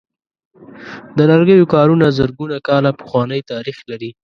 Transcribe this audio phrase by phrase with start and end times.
[1.17, 4.09] د لرګیو کارونه زرګونه کاله پخوانۍ تاریخ لري.